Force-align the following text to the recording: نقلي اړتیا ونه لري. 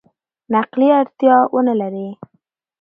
نقلي 0.53 0.89
اړتیا 0.99 1.37
ونه 1.55 1.73
لري. 1.81 2.07